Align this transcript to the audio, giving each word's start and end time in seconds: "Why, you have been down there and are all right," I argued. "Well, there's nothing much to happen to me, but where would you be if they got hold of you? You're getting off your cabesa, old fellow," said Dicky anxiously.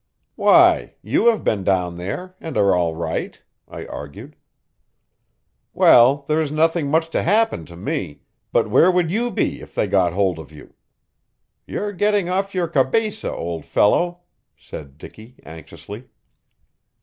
"Why, 0.35 0.95
you 1.03 1.27
have 1.27 1.43
been 1.43 1.63
down 1.63 1.93
there 1.93 2.35
and 2.41 2.57
are 2.57 2.73
all 2.73 2.95
right," 2.95 3.39
I 3.67 3.85
argued. 3.85 4.35
"Well, 5.75 6.25
there's 6.27 6.51
nothing 6.51 6.89
much 6.89 7.11
to 7.11 7.21
happen 7.21 7.67
to 7.67 7.75
me, 7.75 8.21
but 8.51 8.67
where 8.67 8.89
would 8.89 9.11
you 9.11 9.29
be 9.29 9.61
if 9.61 9.75
they 9.75 9.85
got 9.85 10.13
hold 10.13 10.39
of 10.39 10.51
you? 10.51 10.73
You're 11.67 11.93
getting 11.93 12.29
off 12.29 12.55
your 12.55 12.67
cabesa, 12.67 13.31
old 13.31 13.63
fellow," 13.63 14.21
said 14.57 14.97
Dicky 14.97 15.35
anxiously. 15.45 16.09